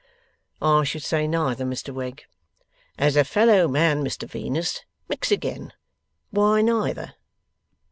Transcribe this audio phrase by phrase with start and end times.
[0.63, 2.23] 'I should say neither, Mr Wegg.'
[2.97, 5.73] 'As a fellow man, Mr Venus mix again
[6.31, 7.13] why neither?